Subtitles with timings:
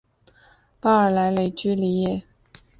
[0.79, 2.23] 巴尔莱雷居利耶。